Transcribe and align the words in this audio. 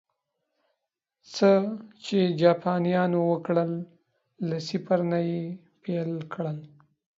څه 1.33 1.49
چې 2.05 2.19
جاپانيانو 2.41 3.19
وکړل، 3.31 3.71
له 4.47 4.57
صفر 4.67 4.99
نه 5.11 5.19
یې 5.29 5.41
پیل 5.81 6.11
کړل 6.33 6.57